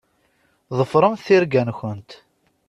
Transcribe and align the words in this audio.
Ḍefṛemt 0.77 1.23
tirga-nkent. 1.25 2.09